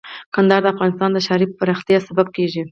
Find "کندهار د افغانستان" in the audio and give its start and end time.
0.33-1.09